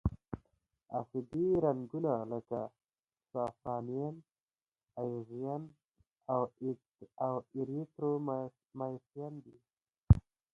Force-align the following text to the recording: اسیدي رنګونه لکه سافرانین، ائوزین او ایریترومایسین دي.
اسیدي 0.99 1.45
رنګونه 1.65 2.13
لکه 2.31 2.59
سافرانین، 3.31 4.15
ائوزین 4.99 5.63
او 7.25 7.33
ایریترومایسین 7.53 9.33
دي. 9.43 9.57